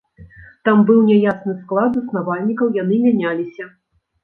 Там 0.69 0.79
быў 0.89 1.03
няясны 1.09 1.53
склад 1.59 1.91
заснавальнікаў, 1.99 2.75
яны 2.81 2.95
мяняліся. 3.07 3.71